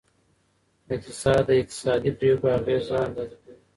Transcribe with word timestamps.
اقتصاد 0.93 1.41
د 1.47 1.49
اقتصادي 1.61 2.11
پریکړو 2.19 2.49
اغیزه 2.59 2.95
اندازه 3.07 3.35
کوي. 3.43 3.55